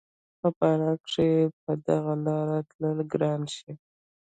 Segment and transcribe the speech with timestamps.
[0.39, 1.29] په باران کښې
[1.63, 3.71] په دغه لاره تلل ګران شي